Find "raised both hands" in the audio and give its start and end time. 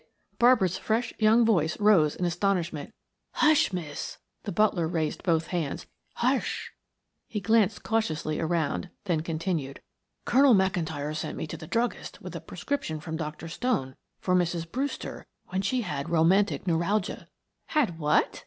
4.87-5.85